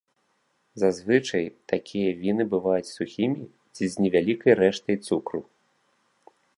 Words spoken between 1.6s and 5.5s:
такія віны бываюць сухімі ці з невялікай рэштай цукру.